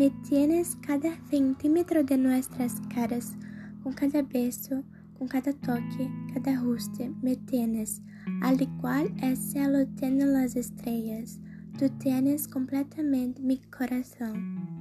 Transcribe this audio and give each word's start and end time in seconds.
Me 0.00 0.08
tienes 0.26 0.76
cada 0.76 1.14
centímetro 1.28 2.02
de 2.02 2.16
nuestras 2.16 2.80
caras, 2.88 3.36
com 3.82 3.92
cada 3.92 4.22
beso, 4.22 4.82
com 5.18 5.28
cada 5.28 5.52
toque, 5.52 6.10
cada 6.32 6.58
ruste, 6.58 7.12
me 7.20 7.36
tienes, 7.36 8.00
al 8.40 8.62
igual 8.62 9.12
el 9.20 9.36
cielo 9.36 9.86
tiene 9.98 10.24
las 10.24 10.56
estrellas, 10.56 11.38
tu 11.78 11.90
tienes 11.98 12.48
completamente 12.48 13.42
mi 13.42 13.58
corazón. 13.58 14.79